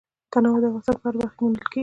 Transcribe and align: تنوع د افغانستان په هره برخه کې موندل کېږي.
تنوع 0.31 0.57
د 0.63 0.65
افغانستان 0.67 0.95
په 1.01 1.05
هره 1.09 1.17
برخه 1.21 1.35
کې 1.37 1.41
موندل 1.45 1.65
کېږي. 1.71 1.79